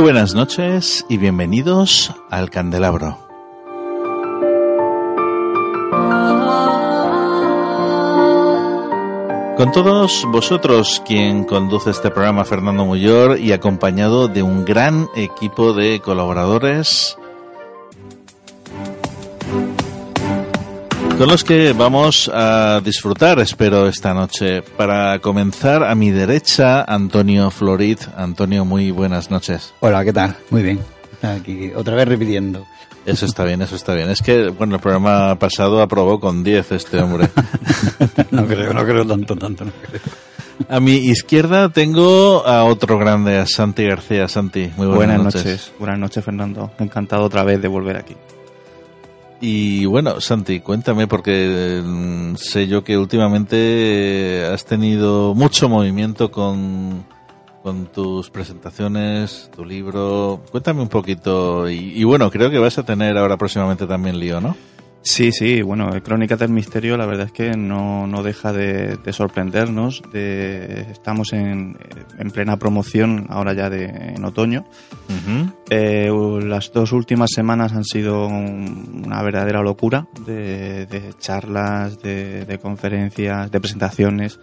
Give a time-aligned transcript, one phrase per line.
[0.00, 3.18] Buenas noches y bienvenidos al Candelabro.
[9.56, 15.72] Con todos vosotros, quien conduce este programa, Fernando Muyor, y acompañado de un gran equipo
[15.72, 17.16] de colaboradores
[21.18, 24.62] con los que vamos a disfrutar, espero, esta noche.
[24.62, 27.98] Para comenzar, a mi derecha, Antonio Florid.
[28.16, 29.72] Antonio, muy buenas noches.
[29.80, 30.36] Hola, ¿qué tal?
[30.50, 30.80] Muy bien.
[31.22, 32.66] Aquí, otra vez repitiendo.
[33.06, 34.10] Eso está bien, eso está bien.
[34.10, 37.28] Es que, bueno, el programa pasado aprobó con 10 este hombre.
[38.30, 40.00] no creo, no creo tanto, tanto, no creo.
[40.68, 44.26] A mi izquierda tengo a otro grande, a Santi García.
[44.26, 45.72] Santi, muy buenas, buenas noches.
[45.78, 46.72] Buenas noches, Fernando.
[46.78, 48.16] Encantado otra vez de volver aquí.
[49.46, 57.04] Y bueno, Santi, cuéntame, porque mm, sé yo que últimamente has tenido mucho movimiento con,
[57.62, 60.40] con tus presentaciones, tu libro.
[60.50, 61.68] Cuéntame un poquito.
[61.68, 64.56] Y, y, bueno, creo que vas a tener ahora próximamente también lío, ¿no?
[65.04, 70.02] Sí, sí, bueno, Crónicas del Misterio la verdad es que no, no deja de, sorprendernos.
[70.10, 71.76] De, estamos en,
[72.18, 74.64] en, plena promoción ahora ya de, en otoño.
[75.68, 76.10] Eh,
[76.42, 84.40] las dos últimas semanas han sido una verdadera locura de, charlas, de, conferencias, de presentaciones.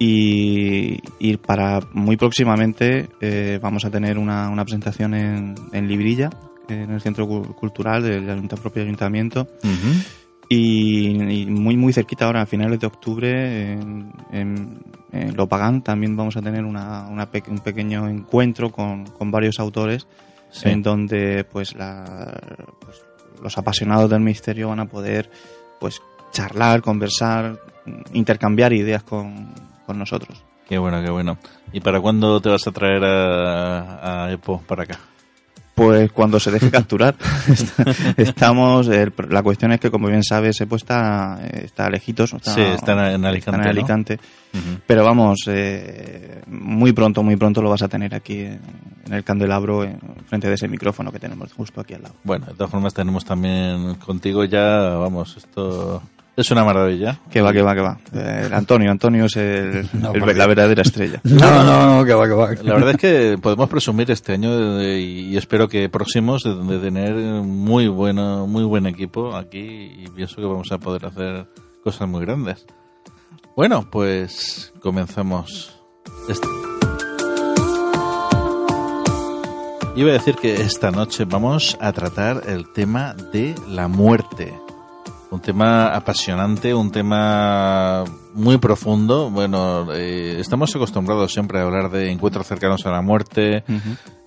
[0.00, 6.30] Y, y para muy próximamente eh, vamos a tener una, una presentación en, en Librilla,
[6.68, 9.48] en el centro cultural del propio ayuntamiento.
[10.48, 16.42] y, muy muy cerquita ahora, a finales de octubre, en, en, Lopagán también vamos a
[16.42, 20.06] tener una, un pequeño encuentro con, con varios autores
[20.62, 22.40] en donde pues, la,
[22.80, 23.02] pues,
[23.42, 25.30] los apasionados del misterio van a poder
[25.80, 26.00] pues
[26.32, 27.58] charlar, conversar,
[28.12, 29.52] intercambiar ideas con,
[29.86, 30.42] con nosotros.
[30.68, 31.38] Qué bueno, qué bueno.
[31.72, 34.98] ¿Y para cuándo te vas a traer a, a EPO para acá?
[35.74, 37.16] Pues cuando se deje capturar.
[38.16, 42.32] Estamos, la cuestión es que, como bien sabes, Epo está, está lejitos.
[42.32, 43.60] Está, sí, está en Alicante.
[43.60, 44.20] en Alicante.
[44.86, 49.82] Pero vamos, eh, muy pronto, muy pronto lo vas a tener aquí en el candelabro,
[49.82, 49.98] en
[50.28, 52.14] frente de ese micrófono que tenemos justo aquí al lado.
[52.22, 56.02] Bueno, de todas formas tenemos también contigo ya, vamos, esto
[56.36, 57.20] es una maravilla.
[57.30, 57.98] Que va, que va, que va.
[58.12, 59.88] Eh, Antonio, Antonio es el,
[60.36, 61.20] la verdadera estrella.
[61.44, 62.54] No, no, no, que va, que va.
[62.62, 67.88] La verdad es que podemos presumir este año y espero que próximos de, tener muy
[67.88, 71.46] bueno, muy buen equipo aquí y pienso que vamos a poder hacer
[71.82, 72.66] cosas muy grandes.
[73.56, 75.78] Bueno, pues comenzamos.
[76.28, 76.46] Este.
[79.96, 84.52] Iba a decir que esta noche vamos a tratar el tema de la muerte
[85.34, 88.04] un tema apasionante, un tema
[88.34, 89.30] muy profundo.
[89.30, 93.64] Bueno, eh, estamos acostumbrados siempre a hablar de encuentros cercanos a la muerte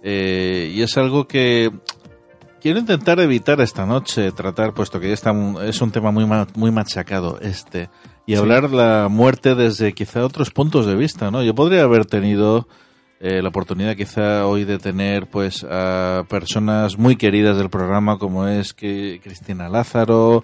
[0.04, 1.72] eh, y es algo que
[2.62, 5.34] quiero intentar evitar esta noche tratar, puesto que ya está,
[5.64, 6.26] es un tema muy,
[6.56, 7.90] muy machacado este,
[8.26, 11.42] y hablar la muerte desde quizá otros puntos de vista, ¿no?
[11.42, 12.68] Yo podría haber tenido
[13.22, 18.46] eh, la oportunidad quizá hoy de tener pues a personas muy queridas del programa como
[18.48, 20.44] es que Cristina Lázaro,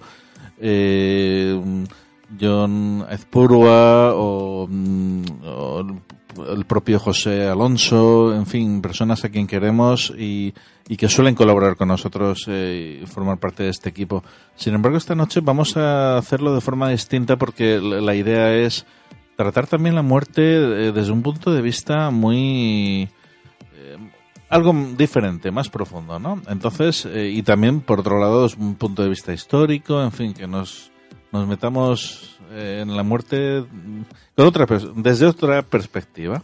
[0.59, 1.59] eh,
[2.39, 5.83] John Ezpurua o, mm, o
[6.49, 10.53] el propio José Alonso, en fin, personas a quien queremos y,
[10.97, 14.23] que suelen colaborar con nosotros eh, y formar parte de este equipo.
[14.55, 18.85] Sin embargo, esta noche vamos a hacerlo de forma distinta porque la idea es
[19.35, 23.09] tratar también la muerte eh, desde un punto de vista muy
[24.53, 26.41] algo diferente, más profundo, ¿no?
[26.47, 30.47] Entonces, y también por otro lado, desde un punto de vista histórico, en fin, que
[30.47, 30.91] nos
[31.33, 33.65] nos metamos en la muerte
[34.35, 36.43] con otra, desde otra perspectiva.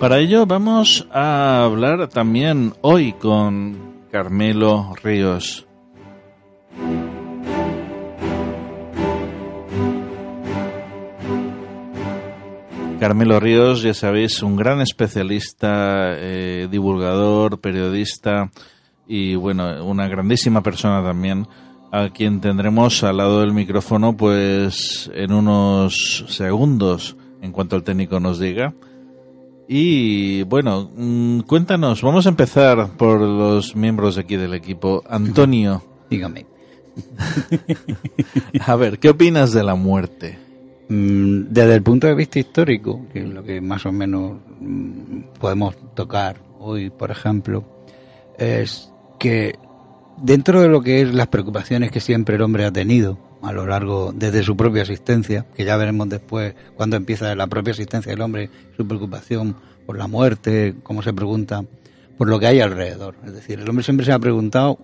[0.00, 5.66] Para ello vamos a hablar también hoy con Carmelo Ríos.
[12.98, 18.50] Carmelo Ríos, ya sabéis, un gran especialista, eh, divulgador, periodista
[19.06, 21.46] y bueno, una grandísima persona también,
[21.92, 28.18] a quien tendremos al lado del micrófono pues en unos segundos, en cuanto el técnico
[28.18, 28.72] nos diga.
[29.72, 35.04] Y bueno, mm, cuéntanos, vamos a empezar por los miembros aquí del equipo.
[35.08, 35.80] Antonio.
[36.10, 36.44] Dígame.
[38.66, 40.36] a ver, ¿qué opinas de la muerte?
[40.88, 45.38] Mm, desde el punto de vista histórico, que es lo que más o menos mm,
[45.38, 47.64] podemos tocar hoy, por ejemplo,
[48.36, 49.54] es que
[50.20, 53.66] dentro de lo que es las preocupaciones que siempre el hombre ha tenido a lo
[53.66, 58.20] largo desde su propia existencia, que ya veremos después cuando empieza la propia existencia del
[58.20, 59.56] hombre, su preocupación
[59.86, 61.64] por la muerte, cómo se pregunta
[62.16, 63.14] por lo que hay alrededor.
[63.24, 64.78] Es decir, el hombre siempre se ha preguntado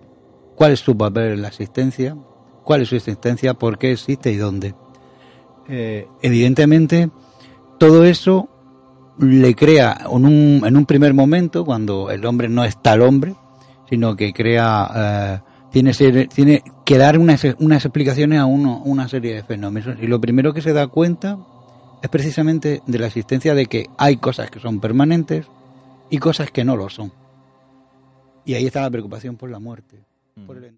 [0.55, 2.17] cuál es su papel en la existencia,
[2.63, 4.73] cuál es su existencia, por qué existe y dónde.
[5.69, 7.09] Eh, evidentemente,
[7.77, 8.49] todo eso
[9.19, 13.35] le crea en un, en un primer momento, cuando el hombre no es tal hombre,
[13.89, 15.43] sino que crea,
[15.83, 19.97] tiene, que dar unas, explicaciones a uno, una serie de fenómenos.
[20.01, 21.37] Y lo primero que se da cuenta
[22.01, 25.45] es precisamente de la existencia de que hay cosas que son permanentes
[26.09, 27.11] y cosas que no lo son.
[28.45, 30.03] Y ahí está la preocupación por la muerte.
[30.45, 30.77] Por el...